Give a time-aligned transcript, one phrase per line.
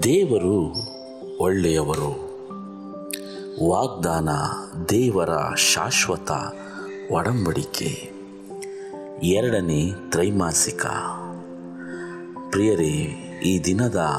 [0.04, 0.74] ದೇವರು
[1.40, 2.26] ಒಳ್ಳೆಯವರು.
[3.70, 4.29] ವಾಗ್ದಾನ
[4.90, 6.31] ದೇವರ ಶಾಶ್ವತ
[7.12, 8.12] ಒಡಂಬಡಿಕೆ.
[9.24, 10.86] ಎರಡನೇ ತ್ರೈಮಾಸಿಕ.
[12.49, 14.10] ಪ್ರಿಯರೇ, ಈ ದಿನದ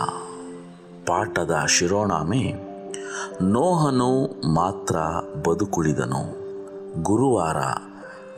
[1.07, 2.66] ಪಾಠದ ಶಿರೋನಾಮೆ
[3.43, 4.97] ನೋಹನು ಮಾತ್ರ
[5.49, 6.47] ಬದುಕುಳಿದನು.
[7.03, 7.57] ಗುರುವಾರ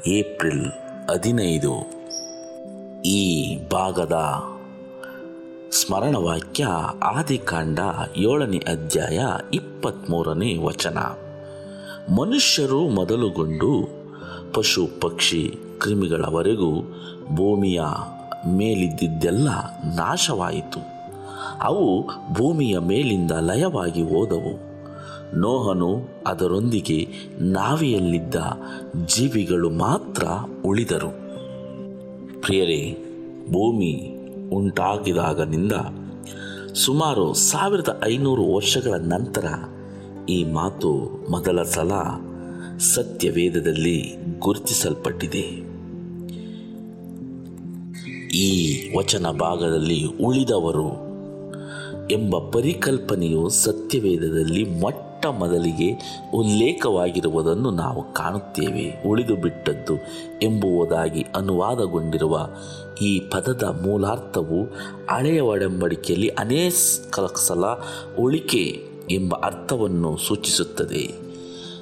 [0.08, 0.66] ಏಪ್ರಿಲ್
[1.10, 1.98] ಹದಿನೈದು
[3.02, 4.12] ಈ ಭಾಗದ
[5.70, 6.66] ಸ್ಮರಣವಾಕ್ಯ
[7.02, 7.78] ಆದಿಕಾಂಡ
[8.16, 9.20] ಏಳನೇ ಅಧ್ಯಾಯ
[9.54, 10.98] ಇಪ್ಪತ್ತ್ಮೂರನೇ ವಚನ.
[12.14, 13.88] ಮನುಷ್ಯರು ಮೊದಲುಗೊಂಡು
[14.52, 16.80] ಪಶು, ಪಕ್ಷಿ, ಕ್ರಿಮಿಗಳವರೆಗೂ
[17.34, 17.80] ಭೂಮಿಯ
[18.46, 19.48] ಮೇಲಿದ್ದಿದ್ದೆಲ್ಲ
[19.96, 20.98] ನಾಶವಾಯಿತು.
[21.62, 24.67] ಅವು ಭೂಮಿಯ ಮೇಲಿಂದ ಲಯವಾಗಿ ಹೋದವು.
[25.34, 27.08] ನೋಹನು ಅದರೊಂದಿಗೆ
[27.40, 28.34] ನಾವಿಯಲ್ಲಿದ್ದ
[29.06, 30.24] ಜೀವಿಗಳು ಮಾತ್ರ
[30.64, 31.28] ಉಳಿದರು.
[32.40, 32.96] ಪ್ರಿಯರೇ,
[33.48, 34.18] ಭೂಮಿ
[34.52, 35.72] ಉಂಟಾಗಿದಾಗನಿಂದ
[36.74, 39.44] ಸುಮಾರು ಸಾವಿರದ ಐನೂರು ವರ್ಷಗಳ ನಂತರ
[40.28, 40.92] ಈ ಮಾತು
[41.30, 41.92] ಮೊದಲ ಸಲ
[42.78, 45.68] ಸತ್ಯವೇದದಲ್ಲಿ ಗುರುತಿಸಲ್ಪಟ್ಟಿದೆ.
[48.36, 51.07] ಈ ವಚನ ಭಾಗದಲ್ಲಿ ಉಳಿದವರು
[52.10, 59.08] ಎಂಬ ಪರಿಕಲ್ಪನೆಯು ಸತ್ಯವೇದದಲ್ಲಿ ಮೊಟ್ಟ ಮೊದಲಿಗೆ ಉಲ್ಲೇಖವಾಗಿರುವುದನ್ನು ನಾವು ಕಾಣುತ್ತೇವೆ.
[59.08, 59.94] ಉಳಿದು ಬಿಟ್ಟದ್ದು
[60.42, 62.48] ಎಂಬುವುದಾಗಿ ಅನುವಾದಗೊಂಡಿರುವ
[63.02, 64.64] ಈ ಪದದ ಮೂಲಾರ್ಥವು
[65.10, 67.64] ಹಳೆಯ ಒಡಂಬಡಿಕೆಯಲ್ಲಿ ಅನೇಕ ಸಲ
[68.18, 71.14] ಉಳಿಕೆ ಎಂಬ ಅರ್ಥವನ್ನು ಸೂಚಿಸುತ್ತದೆ.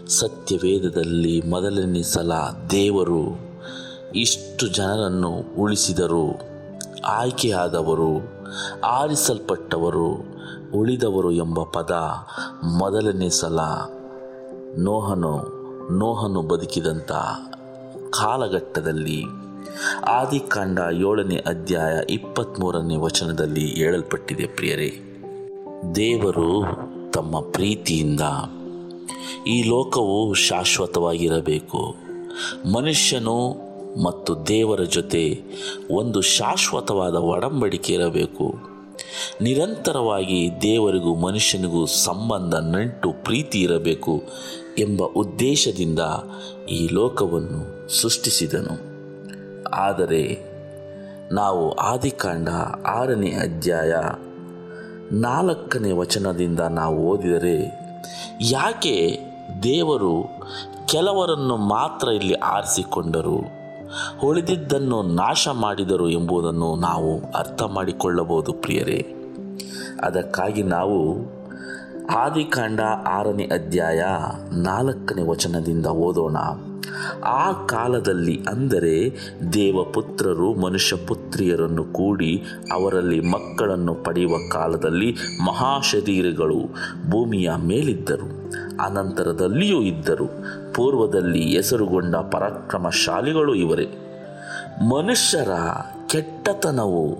[0.09, 2.33] ಸತ್ಯವೇದದಲ್ಲಿ ಮೊದಲನೇ ಸಲ
[2.71, 3.39] ದೇವರು
[4.15, 6.41] ಇಷ್ಟು ಜನರನ್ನು ಉಳಿಸಿದರು.
[7.05, 8.36] ಆಯ್ಕೆಯಾದವರು
[8.85, 10.25] ಆರಿಸಲ್ಪಟ್ಟವರು,
[10.75, 11.91] ಉಳಿದವರು ಎಂಬ ಪದ
[12.79, 13.61] ಮೊದಲನೇ ಸಲ
[14.79, 15.57] ನೋಹನು
[15.99, 17.13] ನೋಹನು ಬದುಕಿದಂಥ
[18.11, 19.25] ಕಾಲಘಟ್ಟದಲ್ಲಿ,
[20.09, 25.03] ಆದಿಕಾಂಡ ಏಳನೇ ಅಧ್ಯಾಯ ಇಪ್ಪತ್ತ್ಮೂರನೇ ವಚನದಲ್ಲಿ ಹೇಳಲ್ಪಟ್ಟಿದೆ ಪ್ರಿಯರೇ.
[25.95, 26.65] ದೇವರು
[27.11, 28.21] ತಮ್ಮ ಪ್ರೀತಿಯಿಂದ
[29.47, 31.95] ಈ ಲೋಕವು ಶಾಶ್ವತವಾಗಿರಬೇಕು.
[32.75, 33.66] ಮನುಷ್ಯನು
[34.05, 35.43] ಮತ್ತು ದೇವರ ಜೊತೆ
[35.91, 38.55] ಒಂದು ಶಾಶ್ವತವಾದ ಒಡಂಬಡಿಕೆ ಇರಬೇಕು.
[39.41, 44.23] ನಿರಂತರವಾಗಿ ದೇವರಿಗೂ ಮನುಷ್ಯನಿಗೂ ಸಂಬಂಧ ನಂಟು ಪ್ರೀತಿ ಇರಬೇಕು
[44.79, 45.99] ಎಂಬ ಉದ್ದೇಶದಿಂದ
[46.71, 48.97] ಈ ಲೋಕವನ್ನು ಸೃಷ್ಟಿಸಿದನು.
[49.71, 50.57] ಆದರೆ
[51.33, 52.49] ನಾವು ಆದಿಕಾಂಡ
[52.87, 53.95] ಆರನೇ ಅಧ್ಯಾಯ
[55.13, 57.81] ನಾಲ್ಕನೇ ವಚನದಿಂದ ನಾವು ಓದಿದರೆ,
[58.41, 59.19] ಯಾಕೆ
[59.63, 60.25] ದೇವರು
[60.87, 63.56] ಕೆಲವರನ್ನು ಮಾತ್ರ ಇಲ್ಲಿ ಆರಿಸಿಕೊಂಡರು?
[64.25, 69.15] ಉಳಿದಿದ್ದನ್ನು ನಾಶ ಮಾಡಿದರು ಎಂಬುದನ್ನು ನಾವು ಅರ್ಥ ಮಾಡಿಕೊಳ್ಳಬಹುದು, ಪ್ರಿಯರೇ.
[70.03, 71.17] ಅದಕ್ಕಾಗಿ ನಾವು
[72.17, 74.05] ಆದಿಕಾಂಡ ಆರನೇ ಅಧ್ಯಾಯ
[74.53, 76.37] ನಾಲ್ಕನೇ ವಚನದಿಂದ ಓದೋಣ.
[77.23, 79.11] ಆ ಕಾಲದಲ್ಲಿ ಅಂದರೆ
[79.53, 82.43] ದೇವಪುತ್ರರು ಮನುಷ್ಯ ಪುತ್ರಿಯರನ್ನು ಕೂಡಿ
[82.73, 86.61] ಅವರಲ್ಲಿ ಮಕ್ಕಳನ್ನು ಪಡೆಯುವ ಕಾಲದಲ್ಲಿ ಮಹಾಶರೀರಗಳು
[87.11, 88.51] ಭೂಮಿಯ ಮೇಲಿದ್ದರು.
[88.81, 90.27] ಅನಂತರದಲ್ಲಿಯೂ ಇದ್ದರು.
[90.75, 93.87] ಪೂರ್ವದಲ್ಲಿ ಹೆಸರುಗೊಂಡ ಪರಾಕ್ರಮಶಾಲಿಗಳು ಇವರೇ.
[94.89, 95.51] ಮನುಷ್ಯರ
[96.07, 97.15] ಕೆಟ್ಟತನವು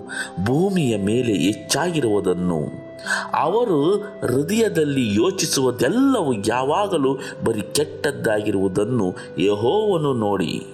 [0.45, 2.86] ಭೂಮಿಯ ಮೇಲೆ ಹೆಚ್ಚಾಗಿರುವುದನ್ನು
[3.33, 10.65] ಅವರು ಹೃದಯದಲ್ಲಿ ಯೋಚಿಸುವುದೆಲ್ಲವೂ ಯಾವಾಗಲೂ ಬರೀ ಕೆಟ್ಟದ್ದಾಗಿರುವುದನ್ನು ಯಹೋವನು ನೋಡಿ.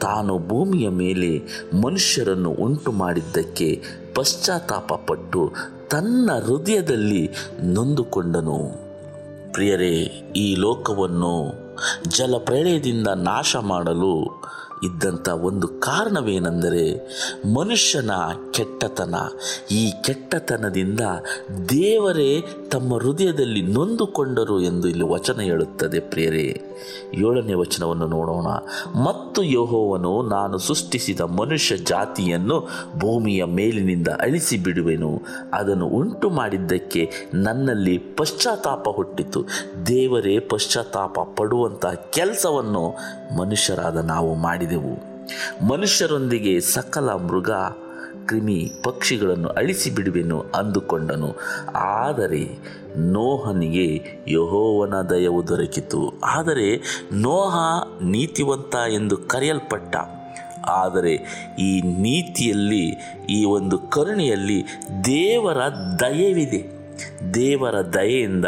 [0.00, 1.42] ತಾನು ಭೂಮಿಯ ಮೇಲೆ
[1.84, 3.82] ಮನುಷ್ಯರನ್ನು ಉಂಟು ಮಾಡಿದ್ದಕ್ಕೆ
[4.14, 5.52] ಪಶ್ಚಾತ್ತಾಪಪಟ್ಟು
[5.90, 7.30] ತನ್ನ ಹೃದಯದಲ್ಲಿ
[7.62, 8.90] ನೊಂದುಕೊಂಡನು.
[9.52, 9.92] ಪ್ರಿಯರೇ,
[10.36, 11.52] ಈ ಲೋಕವನ್ನು
[12.08, 14.42] ಜಲಪ್ರಳಯದಿಂದ ನಾಶ ಮಾಡಲು
[14.82, 16.94] ಇದ್ದಂಥ ಒಂದು ಕಾರಣವೇನೆಂದರೆ
[17.54, 18.10] ಮನುಷ್ಯನ
[18.50, 19.14] ಕೆಟ್ಟತನ.
[19.70, 21.00] ಈ ಕೆಟ್ಟತನದಿಂದ
[21.68, 26.62] ದೇವರೇ ತಮ್ಮ ಹೃದಯದಲ್ಲಿ ನೊಂದುಕೊಂಡರು ಎಂದು ಇಲ್ಲಿ ವಚನ ಹೇಳುತ್ತದೆ ಪ್ರಿಯರೇ.
[27.14, 28.46] ಏಳನೇ ವಚನವನ್ನು ನೋಡೋಣ.
[29.02, 32.68] ಮತ್ತು ಯಹೋವನು ನಾನು ಸೃಷ್ಟಿಸಿದ ಮನುಷ್ಯ ಜಾತಿಯನ್ನು
[32.98, 35.20] ಭೂಮಿಯ ಮೇಲಿನಿಂದ ಅಳಿಸಿ ಬಿಡುವೆನು
[35.52, 39.44] ಅದನ್ನು ಉಂಟು ಮಾಡಿದ್ದಕ್ಕೆ ನನ್ನಲ್ಲಿ ಪಶ್ಚಾತ್ತಾಪ ಹುಟ್ಟಿತು.
[39.86, 42.94] ದೇವರೇ ಪಶ್ಚಾತ್ತಾಪ ಪಡುವಂತಹ ಕೆಲಸವನ್ನು
[43.38, 44.34] ಮನುಷ್ಯರಾದ ನಾವು
[44.70, 45.10] ಮಾಡಿದೆವು.
[45.68, 47.50] ಮನುಷ್ಯರೊಂದಿಗೆ ಸಕಲ ಮೃಗ,
[48.26, 51.36] ಕ್ರಿಮಿ ಪಕ್ಷಿಗಳನ್ನು ಅಳಿಸಿ ಬಿಡುವೆನು ಅಂದುಕೊಂಡನು.
[51.74, 52.58] ಆದರೆ
[52.96, 56.20] ನೋಹನಿಗೆ ಯಹೋವನ ದಯವು ದೊರಕಿತು.
[56.24, 56.82] ಆದರೆ
[57.12, 57.56] ನೋಹ
[58.02, 59.96] ನೀತಿವಂತ ಎಂದು ಕರೆಯಲ್ಪಟ್ಟ.
[60.66, 61.14] ಆದರೆ
[61.58, 62.96] ಈ ನೀತಿಯಲ್ಲಿ,
[63.30, 64.62] ಈ ಒಂದು ಕರುಣೆಯಲ್ಲಿ
[65.04, 65.58] ದೇವರ
[66.00, 66.79] ದಯವಿದೆ.
[67.34, 68.44] ದೇವರ ದಯೆಯಿಂದ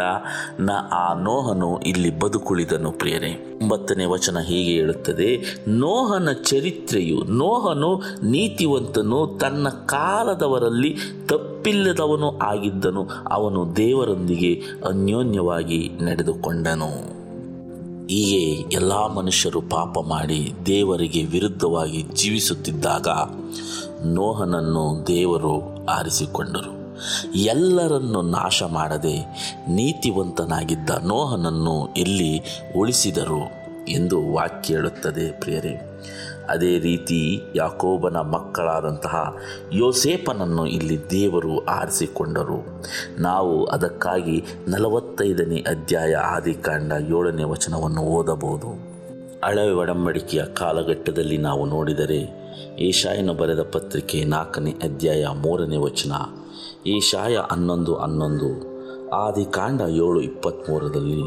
[0.59, 3.59] ನ ಆ ನೋಹನು ಇಲ್ಲಿ ಬದುಕುಳಿದನು ಪ್ರಿಯರೇ.
[3.63, 15.91] ಒಂಬತ್ತನೇ ವಚನ ಹೀಗೆ ಹೇಳುತ್ತದೆ, ನೋಹನ ಚರಿತ್ರೆಯು, ನೋಹನು ನೀತಿವಂತನು, ತನ್ನ ಕಾಲದವರಲ್ಲಿ ತಪ್ಪಿಲ್ಲದವನು ಆಗಿದ್ದನು, ಅವನು ದೇವರೊಂದಿಗೆ ಅನ್ಯೋನ್ಯವಾಗಿ
[16.01, 17.23] ನಡೆದುಕೊಂಡನು.
[18.07, 23.07] ಹೀಗೆ ಎಲ್ಲ ಮನುಷ್ಯರು ಪಾಪ ಮಾಡಿ ದೇವರಿಗೆ ವಿರುದ್ಧವಾಗಿ ಜೀವಿಸುತ್ತಿದ್ದಾಗ
[24.07, 26.72] ನೋಹನನ್ನು ದೇವರು ಆರಿಸಿಕೊಂಡರು.
[27.35, 29.25] ಎಲ್ಲರನ್ನು ನಾಶ ಮಾಡದೆ
[29.67, 32.43] ನೀತಿವಂತನಾಗಿದ್ದ ನೋಹನನ್ನು ಇಲ್ಲಿ
[32.75, 36.01] ಉಳಿಸಿದರು ಎಂದು ವಾಕ್ಯ ಹೇಳುತ್ತದೆ ಪ್ರಿಯರೇ.
[36.49, 39.35] ಅದೇ ರೀತಿ ಯಾಕೋಬನ ಮಕ್ಕಳಾದಂತಹ
[39.73, 42.83] ಯೋಸೇಪನನ್ನು ಇಲ್ಲಿ ದೇವರು ಆರಿಸಿಕೊಂಡರು.
[43.21, 48.93] ನಾವು ಅದಕ್ಕಾಗಿ ನಲವತ್ತೈದನೇ ಅಧ್ಯಾಯ ಆದಿಕಾಂಡ ಏಳನೇ ವಚನವನ್ನು ಓದಬಹುದು.
[49.45, 52.42] ಹಳೆ ಒಡಂಬಡಿಕೆಯ ಕಾಲಘಟ್ಟದಲ್ಲಿ ನಾವು ನೋಡಿದರೆ
[52.79, 56.11] ಏಷಾಯನ ಬರೆದ ಪತ್ರಿಕೆ ನಾಲ್ಕನೇ ಅಧ್ಯಾಯ ಮೂರನೇ ವಚನ.
[56.85, 58.73] ಈಶಾಯ ಹನ್ನೊಂದು ಹನ್ನೊಂದು.
[59.09, 61.21] ಆದಿಕಾಂಡ ಏಳು ಇಪ್ಪತ್ತ್ಮೂರರಲ್ಲಿ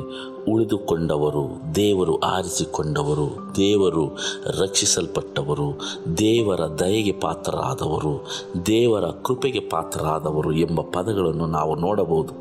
[0.49, 4.19] ಉಳಿದುಕೊಂಡವರು, ದೇವರು ಆರಿಸಿಕೊಂಡವರು, ದೇವರು
[4.61, 5.81] ರಕ್ಷಿಸಲ್ಪಟ್ಟವರು,
[6.19, 8.27] ದೇವರ ದಯೆಗೆ ಪಾತ್ರರಾದವರು,
[8.67, 12.35] ದೇವರ ಕೃಪೆಗೆ ಪಾತ್ರರಾದವರು ಎಂಬ ಪದಗಳನ್ನು ನಾವು ನೋಡಬಹುದು.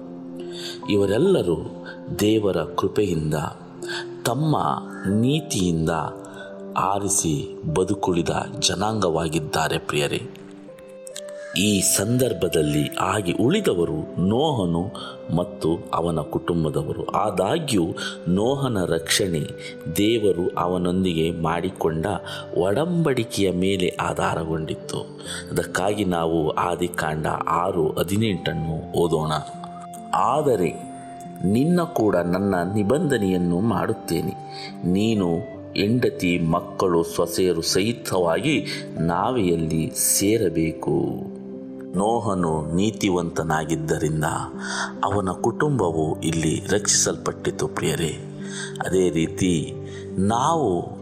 [0.89, 1.57] ಇವರೆಲ್ಲರೂ
[2.19, 3.33] ದೇವರ ಕೃಪೆಯಿಂದ,
[4.25, 4.57] ತಮ್ಮ
[5.09, 5.89] ನೀತಿಯಿಂದ
[6.77, 8.29] ಆರಿಸಿ ಬದುಕುಳಿದ
[8.59, 10.21] ಜನಾಂಗವಾಗಿದ್ದಾರೆ ಪ್ರಿಯರೇ.
[11.57, 14.91] ಈ ಸಂದರ್ಭದಲ್ಲಿ ಆಗಿ ಉಳಿದವರು ನೋಹನು
[15.35, 17.05] ಮತ್ತು ಅವನ ಕುಟುಂಬದವರು.
[17.05, 17.85] ಆದಾಗ್ಯೂ
[18.27, 19.39] ನೋಹನ ರಕ್ಷಣೆ
[19.97, 22.05] ದೇವರು ಅವನೊಂದಿಗೆ ಮಾಡಿಕೊಂಡ
[22.57, 24.99] ಒಡಂಬಡಿಕೆಯ ಮೇಲೆ ಆಧಾರಗೊಂಡಿತ್ತು.
[25.51, 29.31] ಅದಕ್ಕಾಗಿ ನಾವು ಆದಿಕಾಂಡ ಆರು ಹದಿನೆಂಟನ್ನು ಓದೋಣ.
[30.13, 30.95] ಆದರೆ
[31.45, 34.33] ನಿನ್ನ ಕೂಡ ನನ್ನ ನಿಬಂಧನೆಯನ್ನು ಮಾಡುತ್ತೇನೆ.
[34.83, 38.65] ನೀನು ಹೆಂಡತಿ, ಮಕ್ಕಳು, ಸೊಸೆಯರು ಸಹಿತವಾಗಿ
[38.99, 41.05] ನಾವೆಯಲ್ಲಿ ಸೇರಬೇಕು.
[41.95, 44.23] ನೋಹನು ನೀತಿವಂತನಾಗಿದ್ದರಿಂದ
[45.03, 48.41] ಅವನ ಕುಟುಂಬವು ಇಲ್ಲಿ ರಕ್ಷಿಸಲ್ಪಟ್ಟಿತು ಪ್ರಿಯರೇ.
[48.87, 49.73] ಅದೇ ರೀತಿ
[50.17, 50.95] ನಾವು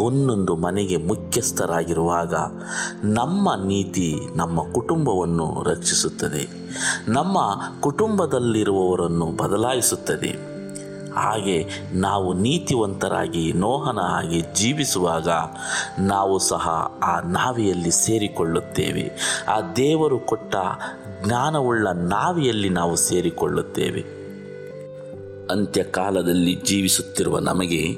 [0.00, 2.34] ಒಂದೊಂದು ಮನೆಗೆ ಮುಖ್ಯಸ್ಥರಾಗಿರುವಾಗ
[3.04, 6.48] ನಮ್ಮ ನೀತಿ ನಮ್ಮ ಕುಟುಂಬವನ್ನು ರಕ್ಷಿಸುತ್ತದೆ.
[7.08, 7.38] ನಮ್ಮ
[7.80, 10.49] ಕುಟುಂಬದಲ್ಲಿರುವವರನ್ನು ಬದಲಾಯಿಸುತ್ತದೆ.
[11.14, 15.28] ಹಾಗೆ ನಾವು ನೀತಿವಂತರಾಗಿ ನೋಹನ ಹಾಗೆ ಜೀವಿಸುವಾಗ
[15.98, 16.68] ನಾವು ಸಹ
[17.02, 19.10] ಆ ನಾವಿಯಲ್ಲಿ ಸೇರಿಕೊಳ್ಳುತ್ತೇವೆ.
[19.48, 20.56] ಆ ದೇವರು ಕೊಟ್ಟ
[21.26, 24.00] ಜ್ಞಾನವುಳ್ಳ ನಾವಿಯಲ್ಲಿ ನಾವು ಸೇರಿಕೊಳ್ಳುತ್ತೇವೆ.
[25.50, 27.96] ಅಂತ್ಯಕಾಲದಲ್ಲಿ ಜೀವಿಸುತ್ತಿರುವ ನಮಗೆ,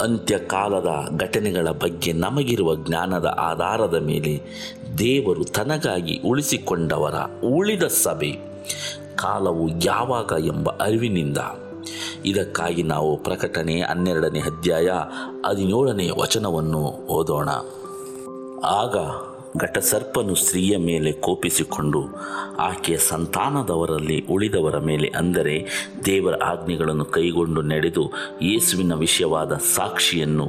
[0.00, 4.42] ಅಂತ್ಯಕಾಲದ ಘಟನೆಗಳ ಬಗ್ಗೆ ನಮಗಿರುವ ಜ್ಞಾನದ ಆಧಾರದ ಮೇಲೆ
[4.98, 7.14] ದೇವರು ತನಗಾಗಿ ಉಳಿಸಿಕೊಂಡವರ
[7.46, 8.32] ಉಳಿದ ಸಭೆ,
[9.16, 11.38] ಕಾಲವು ಯಾವಾಗ ಎಂಬ ಅರಿವಿನಿಂದ
[12.24, 14.90] ಇದಕ್ಕಾಗಿ ನಾವು ಪ್ರಕಟಣೆ ಹನ್ನೆರಡನೇ ಅಧ್ಯಾಯ
[15.46, 17.48] ಹದಿನೇಳನೇ ವಚನವನ್ನು ಓದೋಣ.
[18.64, 18.96] ಆಗ
[19.58, 22.00] ಘಟಸರ್ಪನು ಸ್ತ್ರೀಯ ಮೇಲೆ ಕೋಪಿಸಿಕೊಂಡು
[22.58, 25.66] ಆಕೆಯ ಸಂತಾನದವರಲ್ಲಿ ಉಳಿದವರ ಮೇಲೆ ಅಂದರೆ
[26.04, 28.12] ದೇವರ ಆಜ್ಞೆಗಳನ್ನು ಕೈಗೊಂಡು ನಡೆದು
[28.42, 30.46] ಯೇಸುವಿನ ವಿಷಯವಾದ ಸಾಕ್ಷಿಯನ್ನು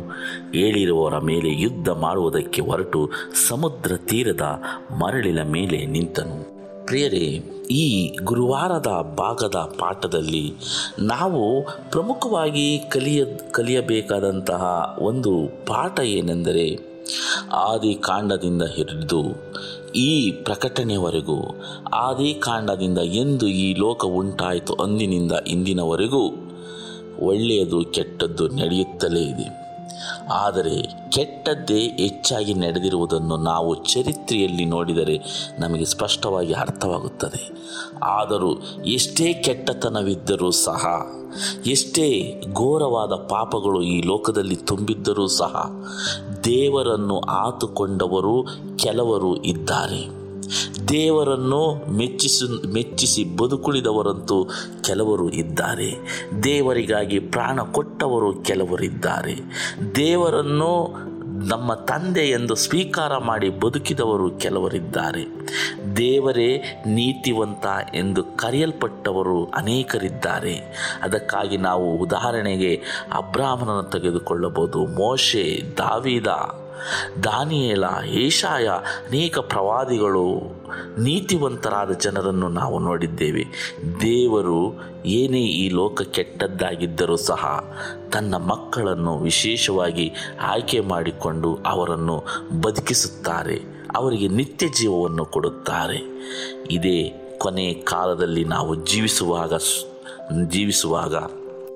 [0.54, 3.10] ಹೇಳಿರುವವರ ಮೇಲೆ ಯುದ್ಧ ಮಾಡುವುದಕ್ಕೆ ಹೊರಟು
[3.48, 4.62] ಸಮುದ್ರ ತೀರದ
[4.92, 6.57] ಮರಳಿನ ಮೇಲೆ ನಿಂತನು.
[6.88, 10.54] ಪ್ರಿಯರೇ, ಈ ಗುರುವಾರದ ಭಾಗದ ಪಾಠದಲ್ಲಿ
[11.00, 16.80] ನಾವು ಪ್ರಮುಖವಾಗಿ ಕಲಿಯ, ಕಲಿಯಬೇಕಾದಂತಹ ಒಂದು ಪಾಠ ಏನೆಂದರೆ
[17.54, 19.22] ಆದಿ ಕಾಂಡದಿಂದ ಹಿಡಿದು
[19.96, 21.38] ಈ ಪ್ರಕಟಣೆವರೆಗೂ
[21.94, 26.24] ಆದಿ ಕಾಂಡದಿಂದ ಎಂದು ಈ ಲೋಕ ಉಂಟಾಯಿತು ಅಂದಿನಿಂದ ಇಂದಿನವರೆಗೂ
[27.20, 29.67] ಒಳ್ಳೆಯದು ಕೆಟ್ಟದ್ದು ನಡೆಯುತ್ತಲೇ ಇದೆ.
[30.32, 35.18] ಆದರೆ ಕೆಟ್ಟದ್ದೇ ಹೆಚ್ಚಾಗಿ ನಡೆದಿರುವುದನ್ನು ನಾವು ಚರಿತ್ರೆಯಲ್ಲಿ ನೋಡಿದರೆ
[35.60, 37.50] ನಮಗೆ ಸ್ಪಷ್ಟವಾಗಿ ಅರ್ಥವಾಗುತ್ತದೆ.
[38.04, 40.86] ಆದರೂ ಎಷ್ಟೇ ಕೆಟ್ಟತನವಿದ್ದರೂ ಸಹ,
[41.66, 42.08] ಎಷ್ಟೇ
[42.54, 45.72] ಘೋರವಾದ ಪಾಪಗಳು ಈ ಲೋಕದಲ್ಲಿ ತುಂಬಿದ್ದರೂ ಸಹ
[46.44, 48.48] ದೇವರನ್ನು ಆತುಕೊಂಡವರು
[48.78, 50.17] ಕೆಲವರು ಇದ್ದಾರೆ.
[50.88, 54.50] ದೇವರನ್ನು ಮೆಚ್ಚಿಸ, ಮೆಚ್ಚಿಸಿ ಬದುಕುಳಿದವರಂತೂ
[54.82, 55.96] ಕೆಲವರು ಇದ್ದಾರೆ.
[56.44, 59.36] ದೇವರಿಗಾಗಿ ಪ್ರಾಣ ಕೊಟ್ಟವರು ಕೆಲವರಿದ್ದಾರೆ
[59.96, 61.08] ದೇವರನ್ನು
[61.48, 65.24] ನಮ್ಮ ತಂದೆ ಎಂದು ಸ್ವೀಕಾರ ಮಾಡಿ ಬದುಕಿದವರು ಕೆಲವರಿದ್ದಾರೆ.
[65.98, 70.56] ದೇವರೇ ನೀತಿವಂತ ಎಂದು ಕರೆಯಲ್ಪಟ್ಟವರು ಅನೇಕರಿದ್ದಾರೆ.
[71.02, 72.82] ಅದಕ್ಕಾಗಿ ನಾವು ಉದಾಹರಣೆಗೆ
[73.14, 76.28] ಅಬ್ರಾಹ್ಮನನ್ನು ತೆಗೆದುಕೊಳ್ಳಬಹುದು, ಮೋಶೆ, ದಾವಿದ
[77.24, 80.58] ದಾನಿಯೇಲ, ಏಷಾಯ ಅನೇಕ ಪ್ರವಾದಿಗಳು,
[81.00, 83.46] ನೀತಿವಂತರಾದ ಜನರನ್ನು ನಾವು ನೋಡಿದ್ದೇವೆ.
[84.02, 84.74] ದೇವರು
[85.06, 87.74] ಏನೇ ಈ ಲೋಕ ಕೆಟ್ಟದ್ದಾಗಿದ್ದರೂ ಸಹ
[88.14, 92.24] ತನ್ನ ಮಕ್ಕಳನ್ನು ವಿಶೇಷವಾಗಿ ಆಯ್ಕೆ ಮಾಡಿಕೊಂಡು ಅವರನ್ನು
[92.62, 93.62] ಬದುಕಿಸುತ್ತಾರೆ.
[93.96, 96.00] ಅವರಿಗೆ ನಿತ್ಯ ಜೀವವನ್ನು ಕೊಡುತ್ತಾರೆ.
[96.72, 99.54] ಇದೇ ಕೊನೆ ಕಾಲದಲ್ಲಿ ನಾವು ಜೀವಿಸುವಾಗ
[100.48, 101.16] ಜೀವಿಸುವಾಗ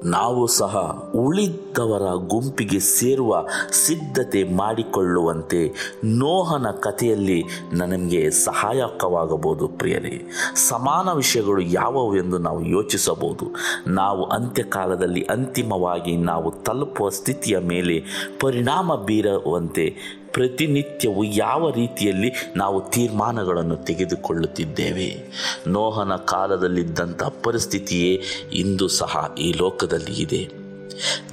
[0.03, 7.43] ನಾವು ಸಹ ಉಳಿದವರ ಗುಂಪಿಗೆ ಸೇರುವ ಸಿದ್ಧತೆ ಮಾಡಿಕೊಳ್ಳುವಂತೆ ನೋಹನ ಕಥೆಯಲ್ಲಿ
[7.74, 10.31] ನನಗೆ ಸಹಾಯಕವಾಗಬಹುದು ಪ್ರಿಯರೇ.
[10.55, 13.55] ಸಮಾನ ವಿಷಯಗಳು ಯಾವುವು ಎಂದು ನಾವು ಯೋಚಿಸಬಹುದು.
[13.88, 18.03] ನಾವು ಅಂತ್ಯಕಾಲದಲ್ಲಿ ಅಂತಿಮವಾಗಿ ನಾವು ತಲುಪುವ ಸ್ಥಿತಿಯ ಮೇಲೆ
[18.39, 25.23] ಪರಿಣಾಮ ಬೀರುವಂತೆ ಪ್ರತಿನಿತ್ಯವೂ ಯಾವ ರೀತಿಯಲ್ಲಿ ನಾವು ತೀರ್ಮಾನಗಳನ್ನು ತೆಗೆದುಕೊಳ್ಳುತ್ತಿದ್ದೇವೆ?
[25.67, 28.21] ನೋಹನ ಕಾಲದಲ್ಲಿದ್ದಂಥ ಪರಿಸ್ಥಿತಿಯೇ
[28.53, 30.50] ಇಂದು ಸಹ ಈ ಲೋಕದಲ್ಲಿ ಇದೆ.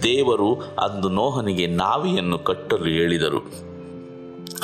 [0.03, 3.68] ದೇವರು ಅಂದು ನೋಹನಿಗೆ ನಾವಿಯನ್ನು ಕಟ್ಟಲು ಹೇಳಿದರು.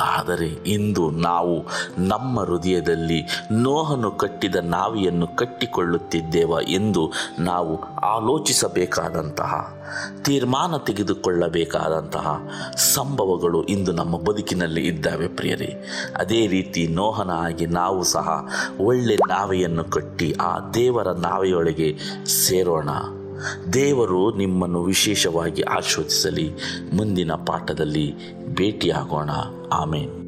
[0.01, 1.65] ಆದರೆ ಇಂದು ನಾವು
[1.97, 9.81] ನಮ್ಮ ಹೃದಯದಲ್ಲಿ ನೋಹನು ಕಟ್ಟಿದ ನಾವಿಯನ್ನು ಕಟ್ಟಿಕೊಳ್ಳುತ್ತಿದ್ದೇವ ಎಂದು ನಾವು ಆಲೋಚಿಸಬೇಕಾದಂತಹ,
[10.23, 15.87] ತೀರ್ಮಾನ ತೆಗೆದುಕೊಳ್ಳಬೇಕಾದಂತಹ ಸಂಭವಗಳು ಇಂದು ನಮ್ಮ ಬದುಕಿನಲ್ಲಿ ಇದ್ದಾವೆ ಪ್ರಿಯರೇ.
[16.17, 18.47] ಅದೇ ರೀತಿ ನೋಹನ ಆಗಿ ನಾವು ಸಹ
[18.79, 22.89] ಒಳ್ಳೆ ನಾವೆಯನ್ನು ಕಟ್ಟಿ ಆ ದೇವರ ನಾವೆಯೊಳಗೆ ಸೇರೋಣ.
[23.73, 26.51] ದೇವರು ನಿಮ್ಮನ್ನು ವಿಶೇಷವಾಗಿ ಆಶ್ವದಿಸಲಿ
[26.93, 28.13] ಮುಂದಿನ ಪಾಠದಲ್ಲಿ
[28.47, 29.29] ಭೇಟಿಯಾಗೋಣ.
[29.71, 30.24] ಆಮೇಲೆ